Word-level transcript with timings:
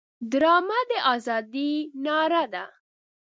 ډرامه 0.31 0.79
د 0.89 0.91
ازادۍ 1.13 1.71
ناره 2.05 2.43
ده 2.53 2.63